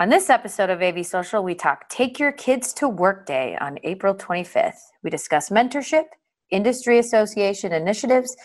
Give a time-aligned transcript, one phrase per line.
[0.00, 3.80] On this episode of AV Social, we talk Take Your Kids to Work Day on
[3.82, 4.78] April 25th.
[5.02, 6.04] We discuss mentorship,
[6.52, 8.36] industry association initiatives,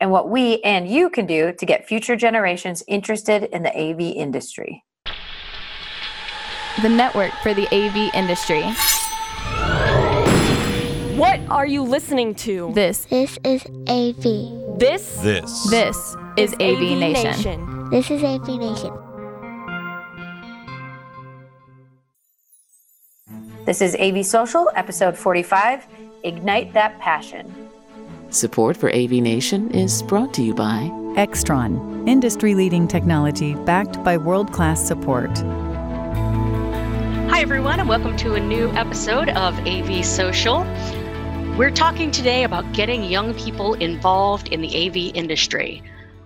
[0.00, 4.00] and what we and you can do to get future generations interested in the AV
[4.00, 4.84] industry.
[6.80, 8.62] The network for the AV industry.
[11.18, 12.72] What are you listening to?
[12.72, 14.78] This This is AV.
[14.78, 15.68] This This.
[15.68, 17.90] this is AV, Nation.
[17.90, 19.11] This is AV Nation.
[23.64, 25.86] This is AV Social, episode 45
[26.24, 27.54] Ignite That Passion.
[28.30, 34.16] Support for AV Nation is brought to you by Extron, industry leading technology backed by
[34.16, 35.30] world class support.
[37.28, 40.64] Hi, everyone, and welcome to a new episode of AV Social.
[41.56, 45.84] We're talking today about getting young people involved in the AV industry.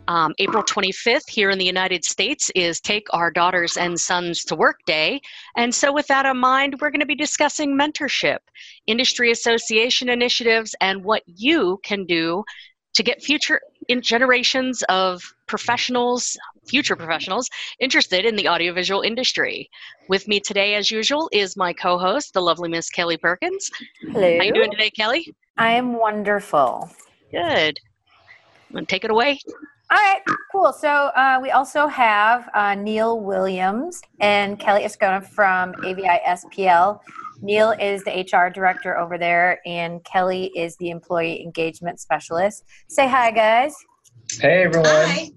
[0.08, 4.54] Um, April 25th here in the United States is Take Our Daughters and Sons to
[4.54, 5.20] Work Day.
[5.56, 8.38] And so, with that in mind, we're going to be discussing mentorship,
[8.86, 12.44] industry association initiatives, and what you can do
[12.94, 17.48] to get future in generations of professionals, future professionals,
[17.80, 19.68] interested in the audiovisual industry.
[20.08, 23.70] With me today, as usual, is my co-host, the lovely Miss Kelly Perkins.
[24.12, 24.32] Hello.
[24.32, 25.34] How are you doing today, Kelly?
[25.58, 26.90] I am wonderful.
[27.30, 27.78] Good.
[28.86, 29.40] Take it away?
[29.88, 30.20] All right,
[30.50, 30.72] cool.
[30.72, 36.98] So uh, we also have uh, Neil Williams and Kelly Escona from AVI SPL.
[37.40, 42.64] Neil is the HR director over there, and Kelly is the employee engagement specialist.
[42.88, 43.76] Say hi, guys.
[44.40, 45.30] Hey everyone.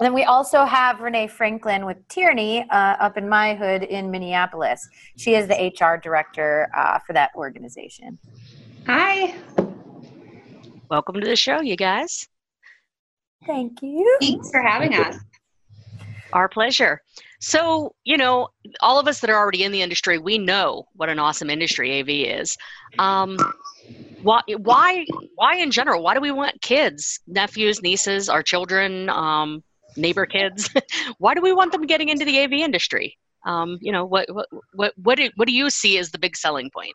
[0.00, 4.10] And then we also have Renee Franklin with Tierney uh, up in my hood in
[4.10, 4.86] Minneapolis.
[5.16, 8.18] She is the HR director uh, for that organization.
[8.86, 9.34] Hi.
[10.90, 12.28] Welcome to the show, you guys.
[13.46, 14.18] Thank you.
[14.20, 15.16] Thanks for having us.
[16.32, 17.00] Our pleasure.
[17.40, 18.48] So, you know,
[18.80, 22.00] all of us that are already in the industry, we know what an awesome industry
[22.00, 22.56] AV is.
[22.98, 23.38] Um,
[24.22, 26.02] why, why, why in general?
[26.02, 29.64] Why do we want kids, nephews, nieces, our children, um,
[29.96, 30.68] neighbor kids?
[31.18, 33.16] why do we want them getting into the AV industry?
[33.46, 36.36] Um, you know, what, what, what, what do, what do you see as the big
[36.36, 36.94] selling point?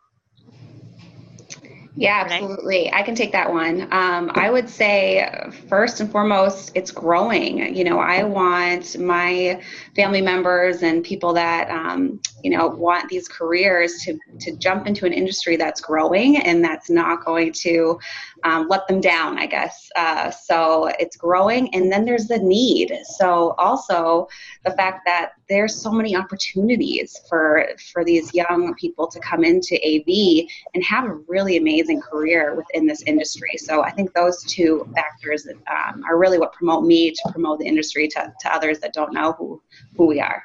[1.98, 2.92] Yeah, absolutely.
[2.92, 3.84] I can take that one.
[3.94, 5.30] Um, I would say,
[5.70, 7.74] first and foremost, it's growing.
[7.74, 9.62] You know, I want my
[9.96, 15.06] family members and people that, um, you know, want these careers to, to jump into
[15.06, 17.98] an industry that's growing and that's not going to
[18.44, 19.90] um, let them down, I guess.
[19.96, 21.74] Uh, so it's growing.
[21.74, 22.94] And then there's the need.
[23.18, 24.28] So also
[24.66, 29.76] the fact that there's so many opportunities for, for these young people to come into
[29.76, 33.52] AV and have a really amazing career within this industry.
[33.58, 37.66] So I think those two factors um, are really what promote me to promote the
[37.66, 39.62] industry to, to others that don't know who,
[39.98, 40.44] who we are.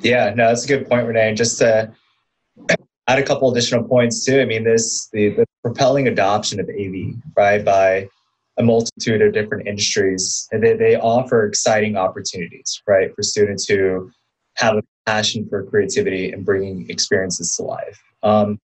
[0.00, 1.34] Yeah, no, that's a good point, Renee.
[1.34, 1.92] Just to
[3.06, 4.40] add a couple additional points too.
[4.40, 8.08] I mean, this the, the propelling adoption of AV, right, by
[8.58, 14.10] a multitude of different industries, and they, they offer exciting opportunities, right, for students who
[14.54, 18.02] have a passion for creativity and bringing experiences to life.
[18.22, 18.58] Um,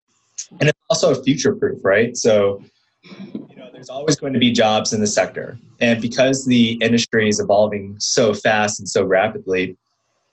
[0.60, 2.16] and it's also a future proof, right?
[2.16, 2.62] So,
[3.02, 5.58] you know, there's always going to be jobs in the sector.
[5.80, 9.76] And because the industry is evolving so fast and so rapidly,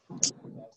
[0.09, 0.21] there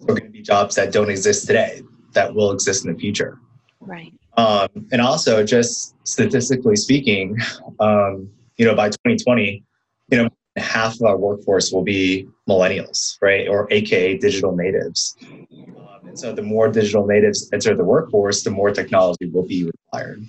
[0.03, 1.83] are going to be jobs that don't exist today
[2.13, 3.39] that will exist in the future.
[3.81, 4.13] Right.
[4.37, 7.39] Um, and also, just statistically speaking,
[7.81, 9.63] um, you know, by 2020,
[10.11, 15.17] you know, half of our workforce will be millennials, right, or AKA digital natives.
[15.21, 19.65] Um, and so, the more digital natives enter the workforce, the more technology will be
[19.65, 20.25] required.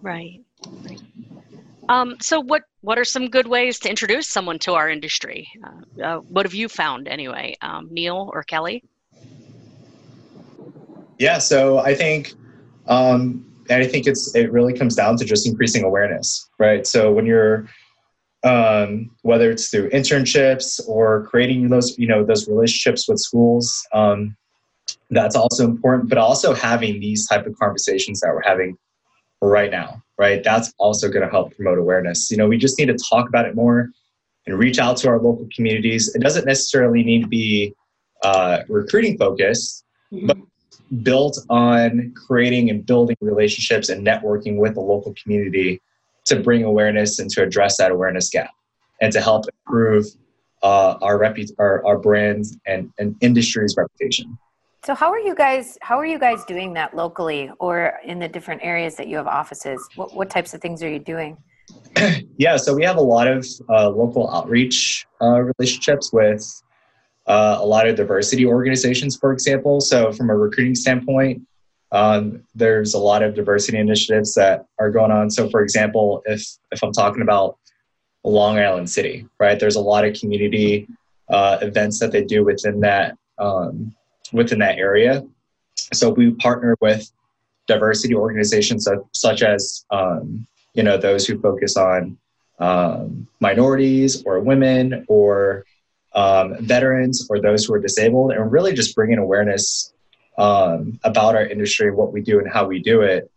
[0.00, 0.40] Right.
[0.84, 1.00] right.
[1.88, 5.48] Um, so, what what are some good ways to introduce someone to our industry?
[5.64, 8.84] Uh, uh, what have you found, anyway, um, Neil or Kelly?
[11.18, 12.34] Yeah, so I think,
[12.88, 16.86] um, and I think it's it really comes down to just increasing awareness, right?
[16.86, 17.68] So when you're
[18.44, 24.36] um, whether it's through internships or creating those you know those relationships with schools, um,
[25.10, 26.08] that's also important.
[26.08, 28.76] But also having these type of conversations that we're having
[29.40, 30.42] right now, right?
[30.42, 32.30] That's also going to help promote awareness.
[32.30, 33.90] You know, we just need to talk about it more
[34.46, 36.14] and reach out to our local communities.
[36.14, 37.74] It doesn't necessarily need to be
[38.22, 39.84] uh, recruiting focused,
[40.26, 40.36] but
[41.02, 45.80] built on creating and building relationships and networking with the local community
[46.26, 48.50] to bring awareness and to address that awareness gap
[49.00, 50.06] and to help improve
[50.62, 54.38] uh, our, repu- our our brand and, and industry's reputation.
[54.84, 58.28] So how are you guys how are you guys doing that locally or in the
[58.28, 59.88] different areas that you have offices?
[59.96, 61.36] What what types of things are you doing?
[62.36, 66.62] yeah, so we have a lot of uh, local outreach uh, relationships with
[67.26, 69.80] uh, a lot of diversity organizations, for example.
[69.80, 71.42] So, from a recruiting standpoint,
[71.92, 75.30] um, there's a lot of diversity initiatives that are going on.
[75.30, 76.42] So, for example, if
[76.72, 77.58] if I'm talking about
[78.24, 80.88] Long Island City, right, there's a lot of community
[81.28, 83.94] uh, events that they do within that um,
[84.32, 85.22] within that area.
[85.92, 87.12] So, we partner with
[87.68, 92.16] diversity organizations such, as um, you know those who focus on
[92.58, 95.66] um, minorities or women or
[96.14, 99.92] um, veterans or those who are disabled, and really just bringing awareness
[100.38, 103.30] um, about our industry, what we do, and how we do it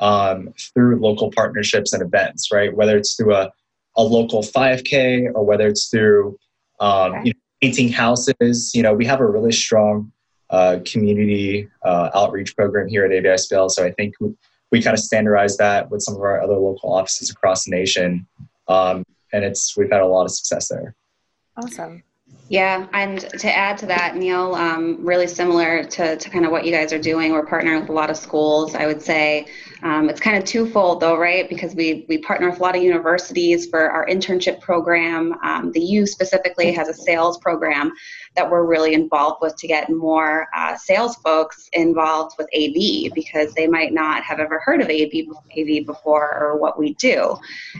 [0.00, 2.74] um, through local partnerships and events, right?
[2.74, 3.50] Whether it's through a,
[3.96, 6.38] a local 5K or whether it's through
[6.80, 8.72] um, you know, painting houses.
[8.74, 10.12] You know, we have a really strong
[10.50, 13.70] uh, community uh, outreach program here at AVISPL.
[13.70, 14.34] So I think we,
[14.70, 18.26] we kind of standardize that with some of our other local offices across the nation.
[18.68, 20.94] Um, and it's we've had a lot of success there.
[21.56, 22.02] Awesome.
[22.52, 26.66] Yeah, and to add to that, Neil, um, really similar to, to kind of what
[26.66, 28.74] you guys are doing, we're partnering with a lot of schools.
[28.74, 29.46] I would say
[29.82, 31.48] um, it's kind of twofold though, right?
[31.48, 35.32] Because we, we partner with a lot of universities for our internship program.
[35.42, 37.90] Um, the U specifically has a sales program
[38.34, 43.52] that we're really involved with to get more uh, sales folks involved with AV because
[43.54, 45.10] they might not have ever heard of AV,
[45.58, 47.36] AV before or what we do.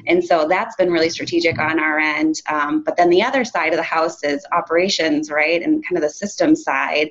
[0.07, 2.41] And so that's been really strategic on our end.
[2.49, 5.63] Um, but then the other side of the house is operations, right?
[5.63, 7.11] And kind of the system side.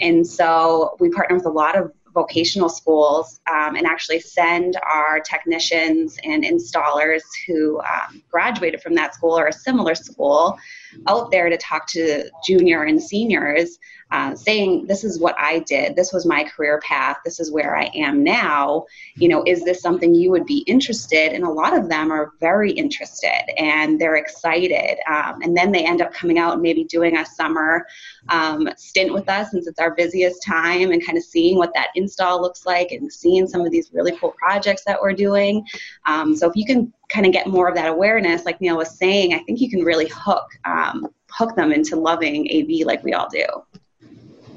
[0.00, 5.20] And so we partner with a lot of vocational schools um, and actually send our
[5.20, 10.58] technicians and installers who um, graduated from that school or a similar school
[11.06, 13.78] out there to talk to junior and seniors
[14.12, 15.96] uh, saying this is what i did.
[15.96, 17.18] This was my career path.
[17.24, 18.86] This is where i am now.
[19.14, 22.32] You know is this something you would be interested and a lot of them are
[22.40, 26.84] very interested and they're excited um, and then they end up coming out and maybe
[26.84, 27.86] doing a summer
[28.28, 31.88] um, stint with us since it's our busiest time and kind of seeing what that
[31.94, 35.64] install looks like and seeing some of these really cool projects that we're doing.
[36.06, 38.96] Um, so if you can kind of get more of that awareness, like Neil was
[38.96, 43.12] saying, I think you can really hook um, hook them into loving AV like we
[43.12, 43.44] all do.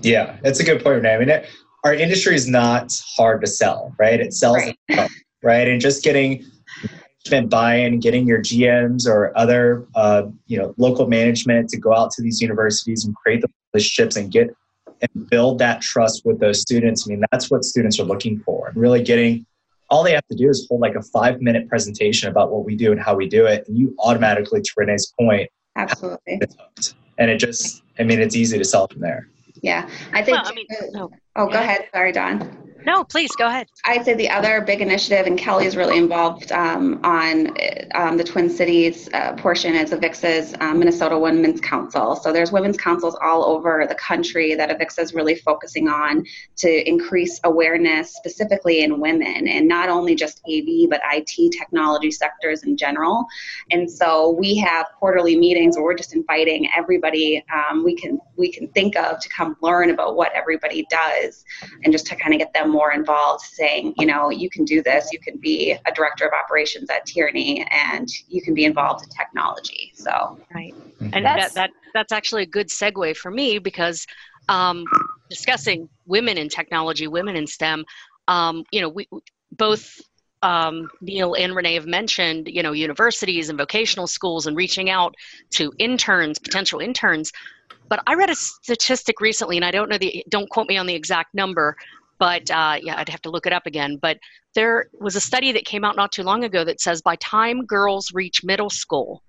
[0.03, 1.15] Yeah, that's a good point, Renee.
[1.15, 1.50] I mean, it,
[1.83, 4.19] our industry is not hard to sell, right?
[4.19, 4.77] It sells, right?
[4.89, 5.11] Itself,
[5.41, 5.67] right?
[5.67, 6.45] And just getting
[7.25, 12.11] management buy-in, getting your GMs or other, uh, you know, local management to go out
[12.11, 14.50] to these universities and create the relationships and get
[15.01, 17.05] and build that trust with those students.
[17.07, 18.69] I mean, that's what students are looking for.
[18.69, 19.45] And really getting
[19.89, 22.75] all they have to do is hold like a five minute presentation about what we
[22.75, 23.67] do and how we do it.
[23.67, 26.41] And you automatically, to Renee's point, absolutely.
[27.19, 29.29] And it just, I mean, it's easy to sell from there.
[29.63, 29.89] Yeah.
[30.12, 31.88] I think, well, I mean, oh, oh, go ahead.
[31.94, 32.73] Sorry, Dawn.
[32.85, 33.68] No, please go ahead.
[33.85, 37.56] I'd say the other big initiative, and Kelly's really involved um, on
[37.95, 42.15] um, the Twin Cities uh, portion, is AVIXA's um, Minnesota Women's Council.
[42.15, 46.25] So there's women's councils all over the country that AVIXA is really focusing on
[46.57, 52.63] to increase awareness specifically in women, and not only just AV, but IT technology sectors
[52.63, 53.25] in general.
[53.71, 58.51] And so we have quarterly meetings where we're just inviting everybody um, we can we
[58.51, 61.45] can think of to come learn about what everybody does,
[61.83, 64.84] and just to kind of get them more involved saying, you know, you can do
[64.84, 69.04] this, you can be a director of operations at Tierney and you can be involved
[69.04, 69.92] in technology.
[69.96, 70.75] So right.
[71.14, 74.06] And that's, that, that that's actually a good segue for me because
[74.50, 74.84] um,
[75.30, 77.86] discussing women in technology, women in STEM,
[78.27, 79.08] um, you know, we
[79.51, 80.01] both
[80.42, 85.15] um, Neil and Renee have mentioned, you know, universities and vocational schools and reaching out
[85.51, 87.32] to interns, potential interns.
[87.88, 90.86] But I read a statistic recently, and I don't know the, don't quote me on
[90.86, 91.77] the exact number,
[92.24, 93.98] but uh, yeah, I'd have to look it up again.
[94.01, 94.18] But
[94.56, 97.65] there was a study that came out not too long ago that says by time
[97.65, 99.22] girls reach middle school,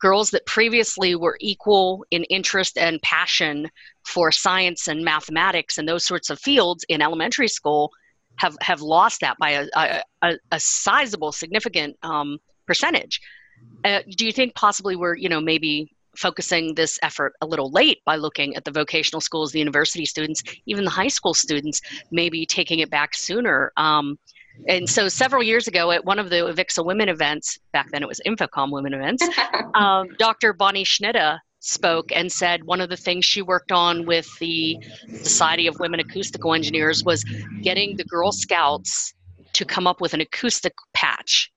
[0.00, 3.68] girls that previously were equal in interest and passion
[4.06, 7.92] for science and mathematics and those sorts of fields in elementary school
[8.36, 9.66] have, have lost that by a,
[10.22, 13.20] a, a sizable, significant um, percentage.
[13.84, 18.00] Uh, do you think possibly we're, you know, maybe focusing this effort a little late
[18.04, 22.44] by looking at the vocational schools, the university students, even the high school students, maybe
[22.44, 23.72] taking it back sooner.
[23.76, 24.18] Um,
[24.66, 28.08] and so several years ago at one of the AVIXA Women events, back then it
[28.08, 29.26] was InfoComm Women events,
[29.74, 30.52] um, Dr.
[30.52, 34.76] Bonnie Schnitta spoke and said one of the things she worked on with the
[35.22, 37.24] Society of Women Acoustical Engineers was
[37.62, 39.14] getting the Girl Scouts
[39.52, 41.50] to come up with an acoustic patch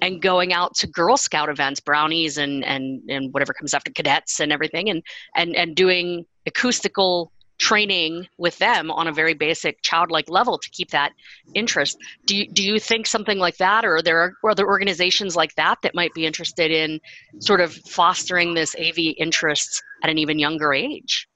[0.00, 4.40] and going out to Girl Scout events, brownies and and and whatever comes after cadets
[4.40, 5.02] and everything, and
[5.34, 10.90] and and doing acoustical training with them on a very basic childlike level to keep
[10.90, 11.12] that
[11.54, 11.96] interest.
[12.26, 15.54] Do you, do you think something like that, or are there are other organizations like
[15.54, 17.00] that that might be interested in
[17.38, 21.28] sort of fostering this AV interest at an even younger age?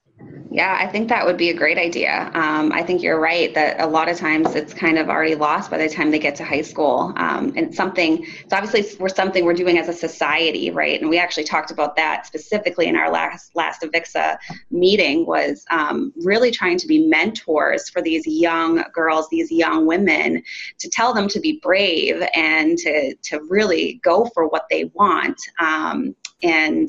[0.51, 2.31] Yeah, I think that would be a great idea.
[2.33, 5.71] Um, I think you're right that a lot of times it's kind of already lost
[5.71, 7.13] by the time they get to high school.
[7.17, 10.99] Um, and something, it's obviously we're something we're doing as a society, right?
[11.01, 14.39] And we actually talked about that specifically in our last last Avixa
[14.71, 20.43] meeting was um, really trying to be mentors for these young girls, these young women,
[20.79, 25.39] to tell them to be brave and to to really go for what they want.
[25.61, 26.89] Um, and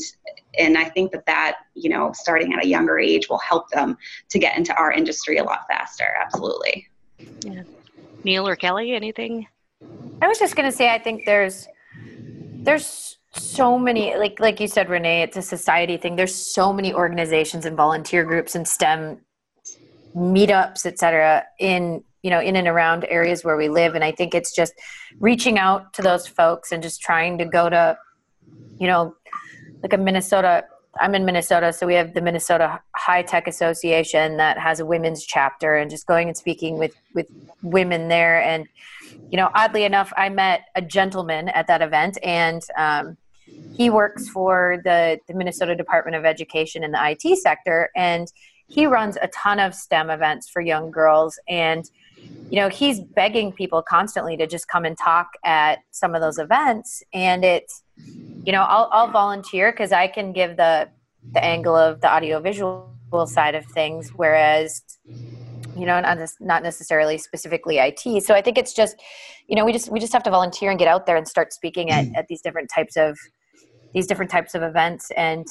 [0.58, 3.98] and I think that that you know starting at a younger age will help them
[4.30, 6.06] to get into our industry a lot faster.
[6.22, 6.88] Absolutely.
[7.44, 7.64] Yeah.
[8.24, 9.48] Neil or Kelly, anything?
[10.22, 11.68] I was just going to say I think there's
[12.62, 16.94] there's so many like like you said Renee it's a society thing there's so many
[16.94, 19.20] organizations and volunteer groups and STEM
[20.16, 24.34] meetups etc in you know in and around areas where we live and I think
[24.34, 24.74] it's just
[25.20, 27.98] reaching out to those folks and just trying to go to
[28.80, 29.16] you know
[29.82, 30.66] like a Minnesota.
[31.00, 35.24] I'm in Minnesota, so we have the Minnesota High Tech Association that has a women's
[35.24, 37.28] chapter, and just going and speaking with with
[37.62, 38.42] women there.
[38.42, 38.68] And
[39.30, 43.18] you know, oddly enough, I met a gentleman at that event, and um,
[43.76, 48.32] he works for the the Minnesota Department of Education in the IT sector, and
[48.70, 51.90] he runs a ton of STEM events for young girls and
[52.50, 56.38] you know he's begging people constantly to just come and talk at some of those
[56.38, 57.84] events and it's
[58.46, 60.90] you know i'll, I'll volunteer because i can give the
[61.34, 62.90] the angle of the audiovisual
[63.26, 64.82] side of things whereas
[65.76, 68.96] you know not, not necessarily specifically it so i think it's just
[69.48, 71.54] you know we just we just have to volunteer and get out there and start
[71.54, 73.18] speaking at, at these different types of
[73.94, 75.12] these different types of events.
[75.16, 75.48] And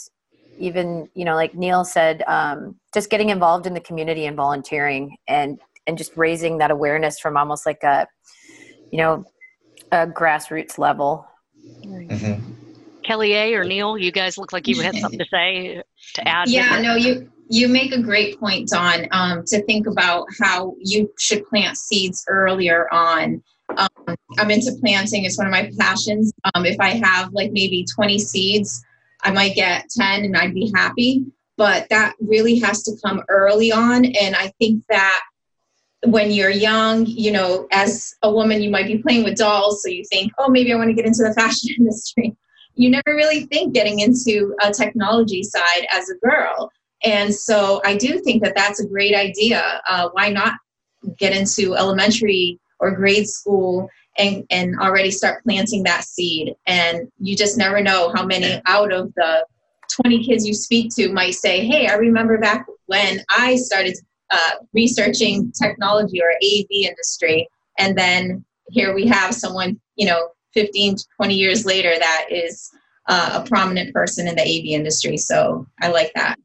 [0.61, 5.17] even you know like neil said um, just getting involved in the community and volunteering
[5.29, 8.09] and and just raising that awareness from almost like a
[8.91, 9.25] you know
[9.93, 11.25] a grassroots level
[11.85, 12.53] mm-hmm.
[13.03, 15.83] kelly a or neil you guys look like you had something to say
[16.15, 20.27] to add yeah no you you make a great point Dawn um, to think about
[20.41, 23.43] how you should plant seeds earlier on.
[23.77, 26.33] Um, i'm into planting it's one of my passions.
[26.55, 28.83] Um, if i have like maybe 20 seeds
[29.25, 31.27] i might get 10 and i'd be happy.
[31.59, 35.21] But that really has to come early on and i think that
[36.05, 39.89] when you're young, you know, as a woman, you might be playing with dolls, so
[39.89, 42.37] you think, oh, maybe I want to get into the fashion industry.
[42.75, 46.71] You never really think getting into a technology side as a girl.
[47.03, 49.81] And so I do think that that's a great idea.
[49.89, 50.55] Uh, why not
[51.19, 56.55] get into elementary or grade school and, and already start planting that seed?
[56.67, 59.45] And you just never know how many out of the
[60.03, 63.97] 20 kids you speak to might say, hey, I remember back when I started
[64.31, 67.49] uh, researching technology or AV industry.
[67.79, 72.71] And then here we have someone, you know, 15, 20 years later that is
[73.09, 75.17] uh, a prominent person in the AV industry.
[75.17, 76.39] So I like that.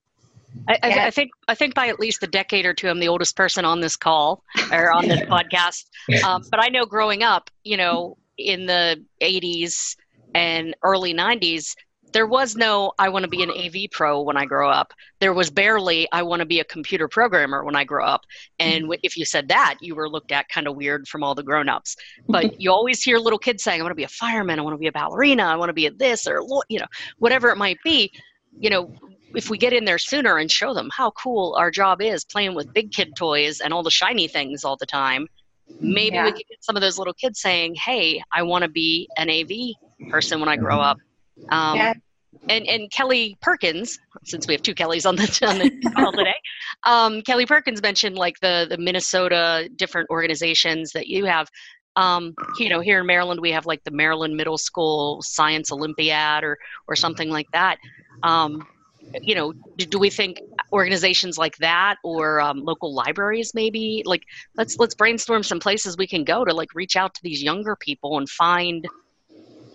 [0.68, 3.08] I, I, I, think I think by at least a decade or two, I'm the
[3.08, 5.86] oldest person on this call or on this podcast.
[6.24, 9.96] Um, but I know growing up, you know, in the 80s
[10.36, 11.76] and early 90s,
[12.14, 14.94] there was no i want to be an av pro when i grow up.
[15.20, 18.26] There was barely i want to be a computer programmer when i grow up.
[18.60, 18.94] And mm-hmm.
[19.04, 21.96] if you said that you were looked at kind of weird from all the grown-ups.
[22.28, 24.74] But you always hear little kids saying i want to be a fireman i want
[24.74, 27.58] to be a ballerina i want to be a this or you know whatever it
[27.58, 28.12] might be
[28.60, 28.94] you know
[29.36, 32.54] if we get in there sooner and show them how cool our job is playing
[32.54, 35.28] with big kid toys and all the shiny things all the time
[35.80, 36.26] maybe yeah.
[36.26, 39.30] we could get some of those little kids saying hey i want to be an
[39.30, 40.98] av person when i grow up
[41.50, 41.94] um, yeah.
[42.50, 46.34] And and Kelly Perkins, since we have two Kellys on the on the call today,
[46.84, 51.48] um, Kelly Perkins mentioned like the the Minnesota different organizations that you have.
[51.96, 56.44] Um, you know, here in Maryland, we have like the Maryland Middle School Science Olympiad
[56.44, 57.78] or or something like that.
[58.24, 58.66] Um,
[59.22, 60.40] you know, do, do, we think
[60.72, 64.24] organizations like that or um, local libraries maybe like
[64.56, 67.76] let's let's brainstorm some places we can go to like reach out to these younger
[67.76, 68.88] people and find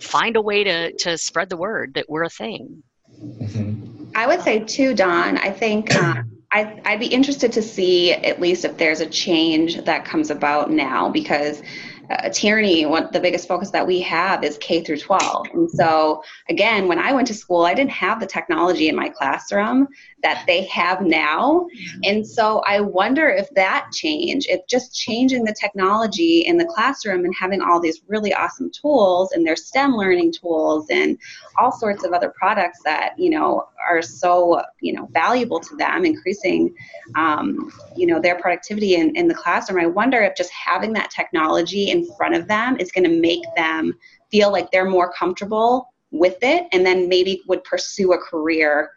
[0.00, 2.82] find a way to to spread the word that we're a thing.
[3.20, 4.12] Mm-hmm.
[4.14, 5.38] I would say too, Dawn.
[5.38, 9.76] I think um, I, I'd be interested to see at least if there's a change
[9.84, 11.62] that comes about now because
[12.10, 15.46] uh, Tierney, what the biggest focus that we have is K through 12.
[15.52, 19.10] And so, again, when I went to school, I didn't have the technology in my
[19.10, 19.88] classroom
[20.22, 21.66] that they have now.
[22.04, 27.24] And so, I wonder if that change, if just changing the technology in the classroom
[27.24, 31.18] and having all these really awesome tools and their STEM learning tools and
[31.56, 36.04] all sorts of other products that, you know, are so, you know, valuable to them,
[36.04, 36.74] increasing,
[37.14, 39.80] um, you know, their productivity in, in the classroom.
[39.82, 43.44] I wonder if just having that technology in front of them is going to make
[43.56, 43.94] them
[44.30, 48.90] feel like they're more comfortable with it and then maybe would pursue a career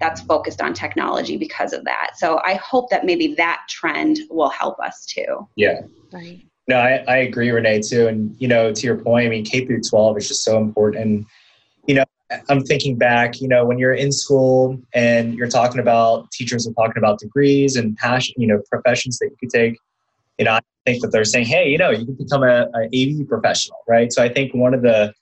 [0.00, 2.12] that's focused on technology because of that.
[2.16, 5.46] So I hope that maybe that trend will help us too.
[5.56, 5.82] Yeah.
[6.12, 6.44] Right.
[6.68, 8.06] No, I, I agree, Renee, too.
[8.06, 11.02] And, you know, to your point, I mean, K through 12 is just so important.
[11.02, 11.26] And,
[11.86, 12.04] you know,
[12.48, 16.72] I'm thinking back, you know, when you're in school and you're talking about teachers are
[16.72, 19.76] talking about degrees and passion, you know, professions that you could take.
[20.38, 22.86] You know, I think that they're saying, hey, you know, you can become a, a
[22.94, 24.12] AV professional, right?
[24.12, 25.12] So I think one of the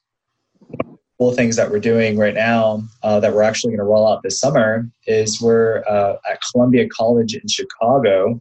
[1.19, 4.23] cool things that we're doing right now uh, that we're actually going to roll out
[4.23, 8.41] this summer is we're uh, at Columbia College in Chicago.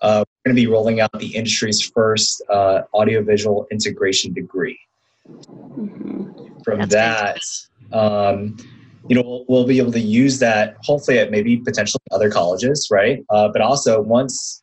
[0.00, 4.78] Uh, we're going to be rolling out the industry's first uh, audiovisual integration degree.
[5.28, 6.60] Mm-hmm.
[6.64, 8.56] From That's that, um,
[9.08, 12.88] you know, we'll, we'll, be able to use that hopefully at maybe potentially other colleges,
[12.90, 13.24] right?
[13.30, 14.62] Uh, but also once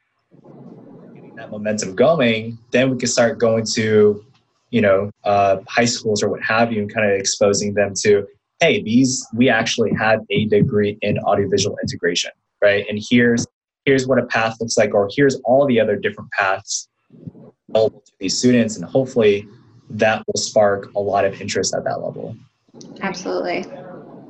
[1.13, 4.24] getting that momentum going, then we can start going to
[4.69, 8.25] you know uh, high schools or what have you and kind of exposing them to
[8.59, 13.45] hey these we actually have a degree in audiovisual integration right and here's
[13.85, 16.88] here's what a path looks like or here's all the other different paths
[17.73, 19.47] to these students and hopefully
[19.89, 22.35] that will spark a lot of interest at that level
[23.01, 23.65] Absolutely.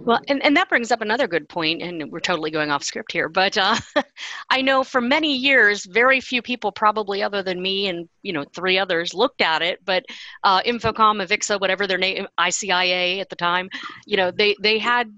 [0.10, 3.12] Well, and, and that brings up another good point, and we're totally going off script
[3.12, 3.30] here.
[3.30, 3.75] But uh,
[4.50, 8.44] I know for many years, very few people, probably other than me and you know
[8.56, 9.86] three others, looked at it.
[9.86, 10.06] But
[10.44, 13.70] uh, InfoComm, Avixa, whatever their name, ICIA at the time,
[14.08, 15.13] you know, they they had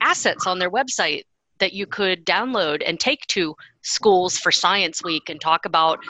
[0.00, 1.22] assets on their website
[1.60, 6.00] that you could download and take to schools for Science Week and talk about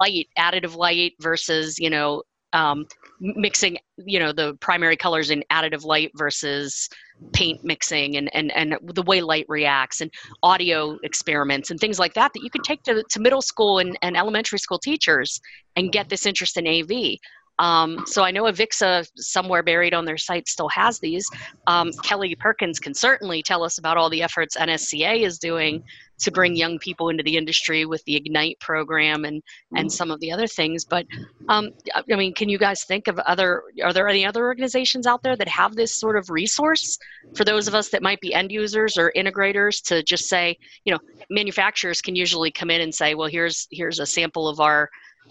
[0.00, 2.22] light, additive light versus you know
[2.52, 2.86] um,
[3.20, 6.88] mixing you know the primary colors in additive light versus
[7.32, 10.10] paint mixing and, and and the way light reacts and
[10.42, 13.96] audio experiments and things like that that you could take to, to middle school and,
[14.02, 15.40] and elementary school teachers
[15.76, 16.90] and get this interest in av
[17.58, 21.28] um, so I know Avixa somewhere buried on their site still has these.
[21.66, 25.82] Um, Kelly Perkins can certainly tell us about all the efforts NSCA is doing
[26.20, 29.42] to bring young people into the industry with the Ignite program and
[29.76, 30.84] and some of the other things.
[30.84, 31.06] But
[31.48, 33.62] um, I mean, can you guys think of other?
[33.82, 36.98] Are there any other organizations out there that have this sort of resource
[37.34, 40.92] for those of us that might be end users or integrators to just say, you
[40.92, 44.88] know, manufacturers can usually come in and say, well, here's here's a sample of our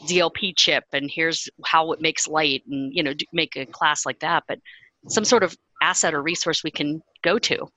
[0.07, 4.19] DLP chip and here's how it makes light and you know make a class like
[4.19, 4.59] that but
[5.07, 7.67] some sort of asset or resource we can go to.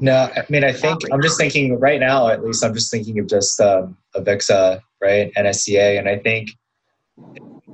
[0.00, 3.18] No i mean i think i'm just thinking right now at least i'm just thinking
[3.18, 6.50] of just um, avixa right nsca and i think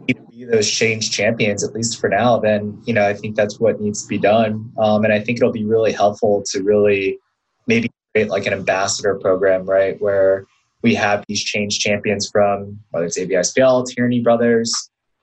[0.06, 3.80] be those change champions at least for now then you know i think that's what
[3.80, 4.72] needs to be done.
[4.78, 7.18] Um, and i think it'll be really helpful to really
[7.66, 10.46] maybe create like an ambassador program right where
[10.82, 14.72] we have these change champions from whether it's AVISPL, Tierney Brothers,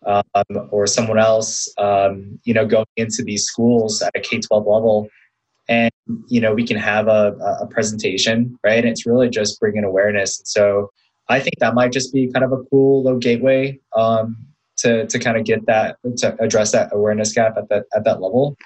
[0.05, 0.23] um,
[0.71, 5.09] or someone else, um, you know, going into these schools at a K 12 level.
[5.67, 5.91] And,
[6.27, 8.79] you know, we can have a, a presentation, right?
[8.79, 10.39] And it's really just bringing awareness.
[10.39, 10.89] And so
[11.27, 14.37] I think that might just be kind of a cool little gateway um,
[14.77, 18.21] to, to kind of get that, to address that awareness gap at that, at that
[18.21, 18.57] level.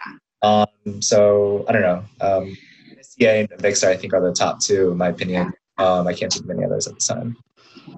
[0.43, 2.03] Um, so I don't know.
[2.21, 2.57] Um,
[3.19, 5.53] and Avixa, I think, are the top two, in my opinion.
[5.77, 7.37] Um, I can't think of any others at the time.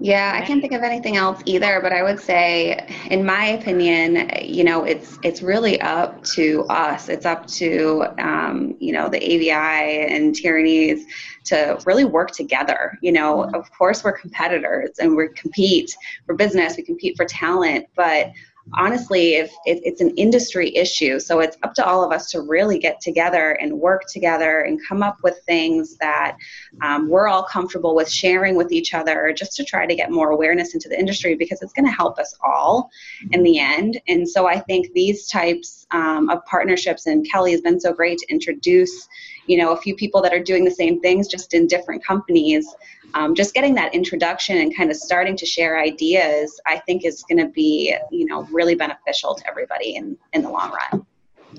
[0.00, 4.30] Yeah, I can't think of anything else either, but I would say in my opinion,
[4.42, 7.08] you know, it's it's really up to us.
[7.08, 11.04] It's up to um, you know, the AVI and Tierneys
[11.44, 12.98] to really work together.
[13.00, 17.86] You know, of course we're competitors and we compete for business, we compete for talent,
[17.94, 18.32] but
[18.74, 22.40] honestly, if, if it's an industry issue, so it's up to all of us to
[22.40, 26.36] really get together and work together and come up with things that
[26.82, 30.30] um, we're all comfortable with sharing with each other just to try to get more
[30.30, 32.90] awareness into the industry because it's going to help us all
[33.32, 34.00] in the end.
[34.08, 38.18] And so I think these types um, of partnerships, and Kelly has been so great
[38.18, 39.08] to introduce,
[39.46, 42.74] you know, a few people that are doing the same things just in different companies
[43.14, 47.22] um, just getting that introduction and kind of starting to share ideas, I think is
[47.22, 51.06] going to be, you know, really beneficial to everybody in, in the long run.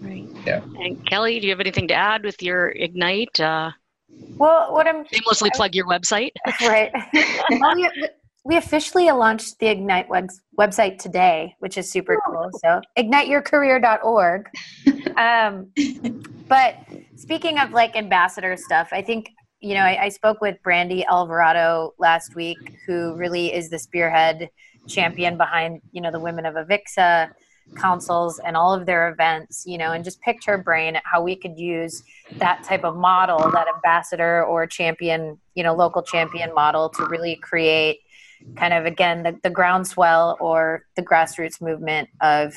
[0.02, 0.28] Right.
[0.46, 0.62] Yeah.
[0.80, 3.40] And Kelly, do you have anything to add with your Ignite?
[3.40, 3.72] Uh,
[4.38, 6.32] well, what I'm shamelessly plug your website.
[6.62, 6.92] right.
[7.50, 7.90] we,
[8.46, 12.50] we officially launched the Ignite web, website today, which is super cool.
[12.64, 14.50] So igniteyourcareer.org.
[15.18, 15.72] Um,
[16.48, 16.76] but
[17.16, 21.94] speaking of like ambassador stuff, I think you know, I, I, spoke with Brandy Alvarado
[21.98, 24.50] last week, who really is the spearhead
[24.88, 27.32] champion behind, you know, the Women of Avixa
[27.76, 31.22] councils and all of their events, you know, and just picked her brain at how
[31.22, 32.04] we could use
[32.38, 37.36] that type of model, that ambassador or champion, you know, local champion model to really
[37.36, 38.00] create
[38.56, 42.54] kind of, again, the, the groundswell or the grassroots movement of,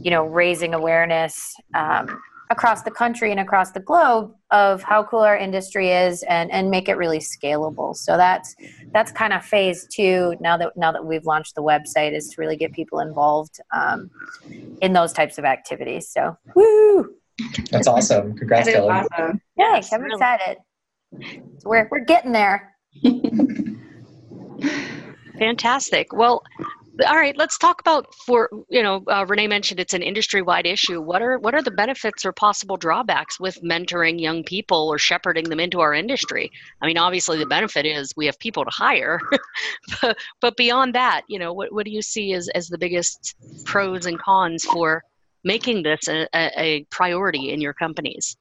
[0.00, 5.20] you know, raising awareness um, across the country and across the globe of how cool
[5.20, 8.54] our industry is and and make it really scalable so that's
[8.92, 12.40] that's kind of phase two now that now that we've launched the website is to
[12.40, 14.10] really get people involved um,
[14.82, 17.14] in those types of activities so woo
[17.70, 18.36] That's awesome.
[18.36, 18.90] Congrats, That is Kelly.
[18.90, 19.40] awesome.
[19.58, 19.92] Thanks.
[19.92, 20.14] I'm really.
[20.14, 20.58] excited.
[21.58, 22.72] So we're we're getting there.
[25.38, 26.12] Fantastic.
[26.12, 26.42] Well,
[27.06, 27.36] all right.
[27.36, 31.00] Let's talk about for you know uh, Renee mentioned it's an industry-wide issue.
[31.00, 35.48] What are what are the benefits or possible drawbacks with mentoring young people or shepherding
[35.48, 36.50] them into our industry?
[36.80, 39.20] I mean, obviously the benefit is we have people to hire,
[40.02, 43.34] but, but beyond that, you know, what what do you see as as the biggest
[43.64, 45.02] pros and cons for
[45.42, 48.36] making this a, a, priority in your companies?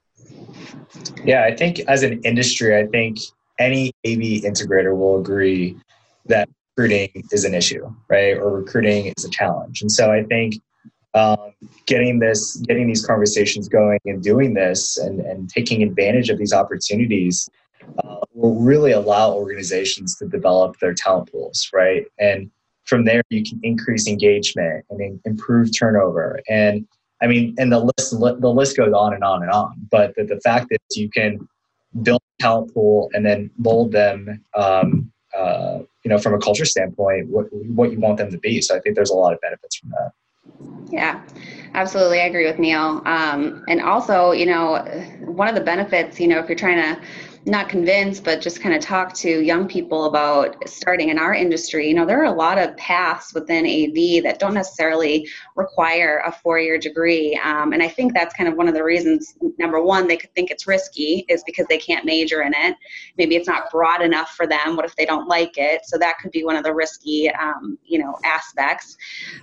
[1.26, 3.20] Yeah, I think as an industry, I think
[3.60, 5.78] any AV integrator will agree
[6.28, 8.38] that recruiting is an issue, right?
[8.38, 9.82] Or recruiting is a challenge.
[9.82, 10.56] And so I think
[11.14, 11.54] um,
[11.86, 16.54] getting this, getting these conversations going and doing this and, and taking advantage of these
[16.54, 17.48] opportunities
[18.04, 22.06] uh, will really allow organizations to develop their talent pools, right?
[22.18, 22.50] And
[22.86, 26.40] from there, you can increase engagement and in- improve turnover.
[26.50, 26.88] And
[27.22, 29.74] I mean, and the list the list goes on and on and on.
[29.90, 31.48] But the, the fact is, you can
[32.02, 36.66] build a talent pool and then mold them, um, uh, you know, from a culture
[36.66, 38.62] standpoint, what what you want them to be.
[38.62, 40.12] So I think there's a lot of benefits from that.
[40.92, 41.22] Yeah,
[41.74, 42.22] absolutely.
[42.22, 43.02] I agree with Neil.
[43.06, 44.80] Um, and also, you know,
[45.22, 47.02] one of the benefits, you know, if you're trying to
[47.46, 51.88] not convince, but just kind of talk to young people about starting in our industry,
[51.88, 56.32] you know, there are a lot of paths within AV that don't necessarily require a
[56.32, 57.40] four year degree.
[57.44, 60.34] Um, and I think that's kind of one of the reasons, number one, they could
[60.34, 62.78] think it's risky is because they can't major in it.
[63.18, 64.78] Maybe it's not broad enough for them.
[64.78, 65.82] What if they don't like it?
[65.86, 68.96] So that could be one of the risky, um, you know, aspects.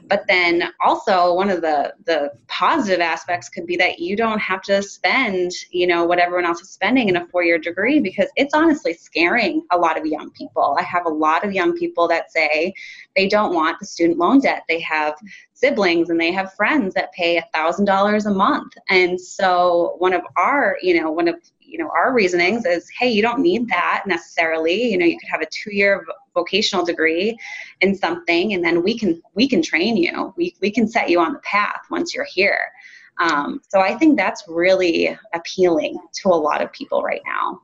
[0.09, 4.63] But then also one of the, the positive aspects could be that you don't have
[4.63, 8.29] to spend, you know, what everyone else is spending in a four year degree because
[8.37, 10.77] it's honestly scaring a lot of young people.
[10.79, 12.73] I have a lot of young people that say
[13.17, 14.63] they don't want the student loan debt.
[14.69, 15.15] They have
[15.55, 18.75] siblings and they have friends that pay a thousand dollars a month.
[18.89, 21.37] And so one of our, you know, one of
[21.71, 25.29] you know our reasonings is hey you don't need that necessarily you know you could
[25.29, 27.39] have a two year vocational degree
[27.81, 31.21] in something and then we can we can train you we, we can set you
[31.21, 32.73] on the path once you're here
[33.21, 37.61] um, so i think that's really appealing to a lot of people right now.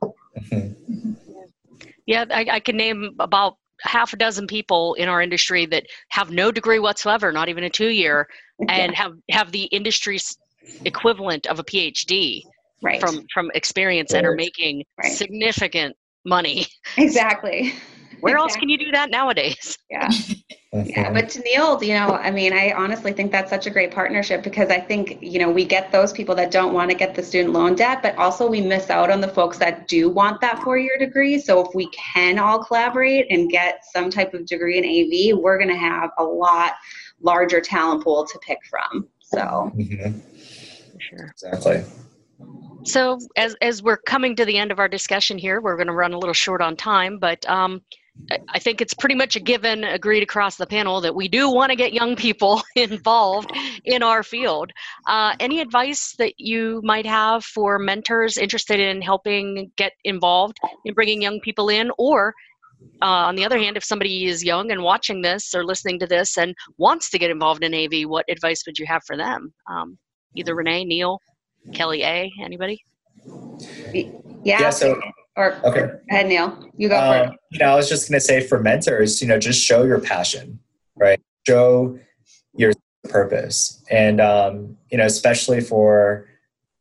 [2.07, 6.31] Yeah, I, I can name about half a dozen people in our industry that have
[6.31, 8.27] no degree whatsoever, not even a two year,
[8.69, 10.37] and have have the industry's
[10.85, 12.41] equivalent of a PhD
[12.81, 12.99] right.
[12.99, 15.11] from from experience and are making Right.
[15.11, 16.67] significant money.
[16.97, 17.73] exactly
[18.21, 19.77] Where else can you do that nowadays?
[19.89, 20.09] yeah
[20.73, 21.13] Yeah, Mhm.
[21.13, 24.43] but to Neil, you know, I mean, I honestly think that's such a great partnership
[24.43, 27.23] because I think, you know, we get those people that don't want to get the
[27.23, 30.61] student loan debt, but also we miss out on the folks that do want that
[30.61, 31.39] four year degree.
[31.39, 35.57] So if we can all collaborate and get some type of degree in AV, we're
[35.57, 36.73] going to have a lot
[37.21, 39.07] larger talent pool to pick from.
[39.21, 40.21] So, Mhm.
[40.99, 41.25] Sure.
[41.31, 41.83] Exactly.
[42.83, 45.93] So as as we're coming to the end of our discussion here, we're going to
[45.93, 47.81] run a little short on time, but um,
[48.31, 51.49] I- I think it's pretty much a given, agreed across the panel that we do
[51.51, 53.51] want to get young people involved
[53.85, 54.71] in our field.
[55.07, 60.93] Uh, any advice that you might have for mentors interested in helping get involved in
[60.93, 62.33] bringing young people in, or
[63.01, 66.07] uh, on the other hand, if somebody is young and watching this or listening to
[66.07, 69.53] this and wants to get involved in AV, what advice would you have for them?
[69.69, 69.97] Um,
[70.35, 71.19] either Renee, Neil,
[71.75, 72.81] Kelly A, anybody?
[74.43, 74.57] yeah.
[74.59, 74.69] Yeah.
[74.71, 74.99] So
[75.37, 75.81] or okay.
[75.81, 76.69] go ahead, Neil.
[76.75, 79.27] You go for Um, you know, I was just going to say for mentors, you
[79.27, 80.59] know, just show your passion,
[80.95, 81.21] right?
[81.47, 81.99] Show
[82.55, 82.73] your
[83.07, 86.27] purpose, and um, you know, especially for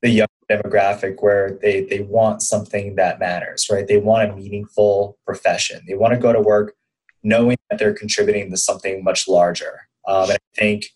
[0.03, 3.87] the young demographic where they they want something that matters, right?
[3.87, 5.83] They want a meaningful profession.
[5.87, 6.75] They want to go to work
[7.23, 9.89] knowing that they're contributing to something much larger.
[10.07, 10.87] Um, and I think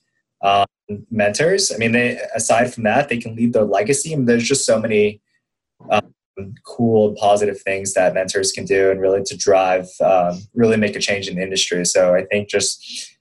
[0.42, 0.66] um,
[1.10, 4.12] mentors, I mean, they aside from that, they can leave their legacy.
[4.14, 5.20] And there's just so many
[5.90, 6.14] um,
[6.64, 10.96] cool and positive things that mentors can do and really to drive um, really make
[10.96, 11.84] a change in the industry.
[11.84, 13.16] So i think just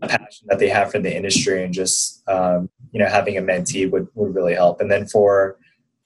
[0.00, 3.42] the passion that they have for the industry and just um, you know having a
[3.42, 4.80] mentee would, would really help.
[4.80, 5.56] And then for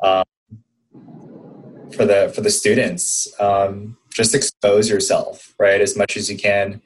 [0.03, 0.25] um,
[1.95, 6.81] for the for the students um, just expose yourself right as much as you can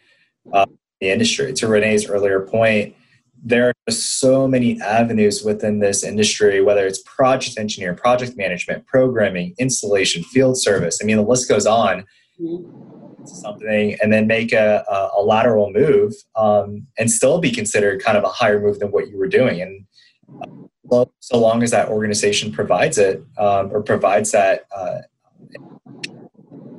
[0.52, 0.66] uh,
[1.00, 1.52] the industry.
[1.52, 2.94] To renee's earlier point
[3.42, 9.55] there are so many avenues within this industry, whether it's project engineer, project management, programming,
[9.59, 10.98] installation, field service.
[11.03, 12.05] I mean, the list goes on.
[13.24, 18.16] Something and then make a, a, a lateral move um, and still be considered kind
[18.16, 19.61] of a higher move than what you were doing.
[19.61, 19.87] And
[20.42, 20.46] uh,
[20.90, 25.00] so, so long as that organization provides it um, or provides that uh,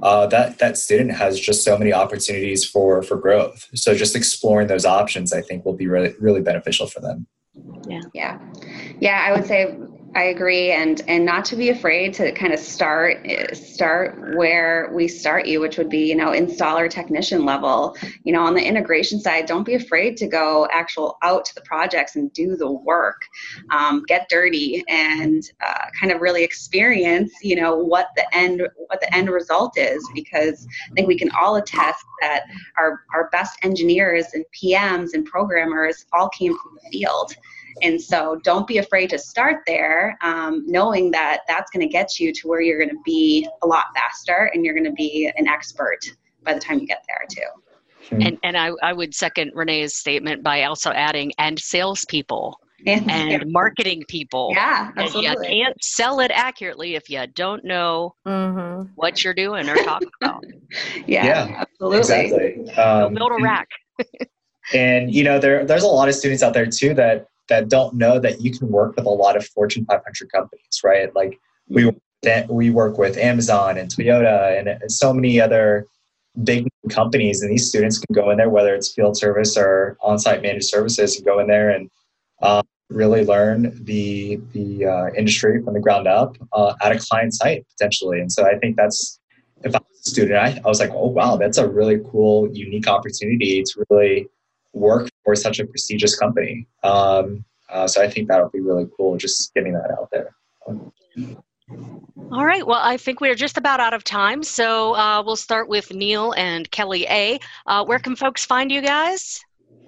[0.01, 3.67] uh, that that student has just so many opportunities for for growth.
[3.75, 7.27] So just exploring those options, I think, will be really really beneficial for them.
[7.87, 8.39] Yeah, yeah,
[8.99, 9.25] yeah.
[9.27, 9.75] I would say
[10.13, 15.08] I agree, and and not to be afraid to kind of start start where we
[15.08, 17.95] start you, which would be you know installer technician level.
[18.26, 21.62] You know, on the integration side, don't be afraid to go actual out to the
[21.62, 23.21] projects and do the work,
[23.71, 29.00] um, get dirty, and uh, kind of really experience you know what the end what
[29.00, 30.06] the end result is.
[30.13, 32.43] Because I think we can all attest that
[32.78, 37.34] our our best engineers and PMs and programmers all came from the field
[37.81, 42.19] and so don't be afraid to start there, um, knowing that that's going to get
[42.19, 45.31] you to where you're going to be a lot faster and you're going to be
[45.38, 45.99] an expert
[46.43, 48.17] by the time you get there too.
[48.25, 53.51] And, and I, I would second Renee's statement by also adding and salespeople and, and
[53.51, 54.51] marketing people.
[54.53, 55.47] Yeah, absolutely.
[55.47, 58.91] And you can't sell it accurately if you don't know mm-hmm.
[58.95, 60.43] what you're doing or talking about.
[61.07, 61.99] yeah, yeah, absolutely.
[61.99, 62.71] Exactly.
[62.71, 63.69] Um, build a rack.
[64.73, 67.93] and you know, there there's a lot of students out there too that that don't
[67.95, 71.13] know that you can work with a lot of Fortune 500 companies, right?
[71.13, 71.37] Like
[71.67, 71.91] we
[72.47, 75.85] we work with Amazon and Toyota and so many other
[76.43, 80.41] big companies, and these students can go in there, whether it's field service or on-site
[80.41, 81.89] managed services, and go in there and
[82.41, 87.33] um, really learn the the uh, industry from the ground up uh, at a client
[87.33, 88.21] site potentially.
[88.21, 89.19] And so I think that's
[89.65, 92.49] if I was a student, I, I was like, oh wow, that's a really cool,
[92.53, 94.29] unique opportunity to really
[94.73, 96.67] work for such a prestigious company.
[96.84, 100.36] Um, uh, so I think that'll be really cool, just getting that out there.
[102.31, 102.65] All right.
[102.65, 104.43] Well, I think we're just about out of time.
[104.43, 107.39] So uh, we'll start with Neil and Kelly A.
[107.65, 109.39] Uh, where can folks find you guys?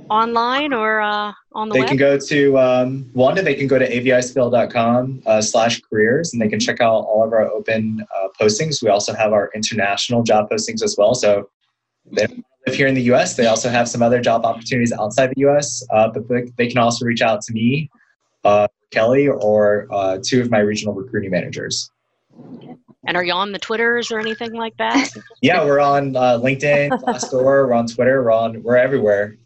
[0.09, 1.87] Online or uh, on the they web?
[1.89, 6.49] can go to um, one they can go to avispl.com uh, slash careers and they
[6.49, 10.49] can check out all of our open uh, postings we also have our international job
[10.49, 11.49] postings as well so
[12.11, 12.27] they
[12.67, 13.35] live here in the US.
[13.35, 16.23] They also have some other job opportunities outside the US, uh, but
[16.57, 17.89] they can also reach out to me,
[18.43, 21.89] uh, Kelly, or uh, two of my regional recruiting managers.
[23.05, 25.09] And are you on the Twitters or anything like that?
[25.41, 29.37] yeah, we're on uh, LinkedIn, Glassdoor, we're on Twitter, we're on, we're everywhere.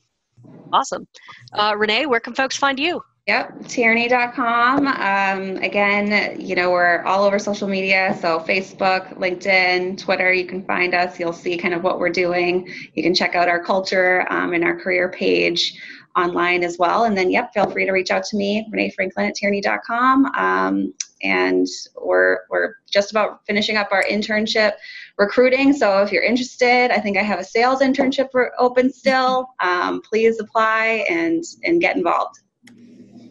[0.72, 1.08] Awesome.
[1.54, 3.02] Uh, Renee, where can folks find you?
[3.28, 4.88] Yep, tierney.com.
[4.88, 8.18] Um, again, you know, we're all over social media.
[8.22, 11.20] So, Facebook, LinkedIn, Twitter, you can find us.
[11.20, 12.74] You'll see kind of what we're doing.
[12.94, 15.78] You can check out our culture um, and our career page
[16.16, 17.04] online as well.
[17.04, 20.28] And then, yep, feel free to reach out to me, Renee Franklin at tierney.com.
[20.28, 21.68] Um, and
[22.02, 24.72] we're, we're just about finishing up our internship
[25.18, 25.74] recruiting.
[25.74, 29.50] So, if you're interested, I think I have a sales internship open still.
[29.60, 32.40] Um, please apply and, and get involved.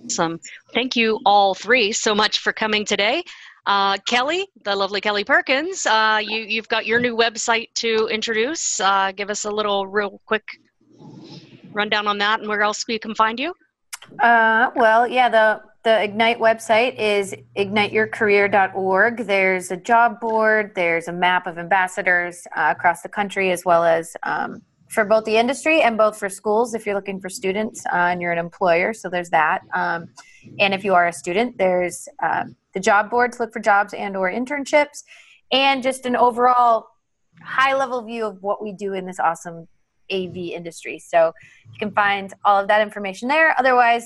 [0.07, 0.41] Awesome.
[0.73, 3.23] Thank you all three so much for coming today.
[3.67, 8.79] Uh, Kelly, the lovely Kelly Perkins, uh, you, you've got your new website to introduce.
[8.79, 10.45] Uh, give us a little real quick
[11.73, 13.53] rundown on that and where else we can find you.
[14.21, 19.17] Uh, well, yeah, the, the Ignite website is igniteyourcareer.org.
[19.27, 23.85] There's a job board, there's a map of ambassadors uh, across the country, as well
[23.85, 27.85] as um, for both the industry and both for schools if you're looking for students
[27.87, 29.63] uh, and you're an employer so there's that.
[29.75, 30.09] Um,
[30.59, 33.95] and if you are a student there's um, the job board to look for jobs
[33.95, 35.03] and or internships
[35.53, 36.89] and just an overall
[37.43, 39.69] high level view of what we do in this awesome
[40.11, 40.99] av industry.
[40.99, 41.33] So
[41.73, 43.55] you can find all of that information there.
[43.59, 44.05] Otherwise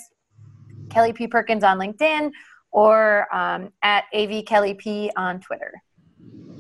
[0.91, 1.27] kelly p.
[1.27, 2.33] Perkins on linkedin
[2.73, 5.73] or um, at av kelly p on twitter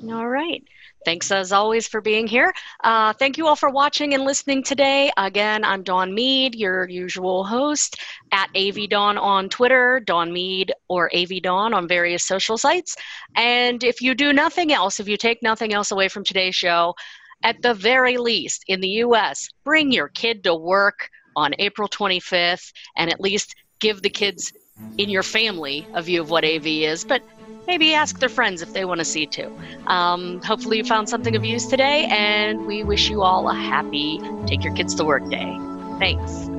[0.08, 0.64] all right
[1.04, 2.52] Thanks as always for being here.
[2.84, 5.10] Uh, thank you all for watching and listening today.
[5.16, 7.96] Again, I'm Dawn Mead, your usual host
[8.32, 12.96] at AV Dawn on Twitter, Dawn Mead or AV Dawn on various social sites.
[13.34, 16.94] And if you do nothing else, if you take nothing else away from today's show,
[17.42, 22.72] at the very least in the US, bring your kid to work on April 25th
[22.98, 24.52] and at least give the kids
[24.98, 27.04] in your family a view of what AV is.
[27.04, 27.22] But
[27.66, 29.56] maybe ask their friends if they want to see too.
[29.86, 34.20] Um, hopefully, you found something of use today, and we wish you all a happy
[34.46, 35.56] Take Your Kids to Work Day.
[35.98, 36.50] Thanks.